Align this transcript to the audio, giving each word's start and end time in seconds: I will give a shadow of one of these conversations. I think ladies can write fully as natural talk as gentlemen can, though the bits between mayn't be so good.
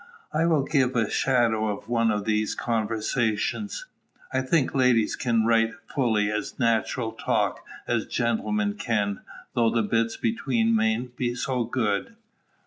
I 0.33 0.47
will 0.47 0.63
give 0.63 0.95
a 0.95 1.11
shadow 1.11 1.67
of 1.67 1.87
one 1.87 2.09
of 2.09 2.25
these 2.25 2.55
conversations. 2.55 3.85
I 4.33 4.41
think 4.41 4.73
ladies 4.73 5.15
can 5.15 5.45
write 5.45 5.75
fully 5.93 6.31
as 6.31 6.57
natural 6.57 7.11
talk 7.11 7.63
as 7.87 8.07
gentlemen 8.07 8.77
can, 8.79 9.21
though 9.53 9.69
the 9.69 9.83
bits 9.83 10.17
between 10.17 10.75
mayn't 10.75 11.15
be 11.17 11.35
so 11.35 11.65
good. 11.65 12.15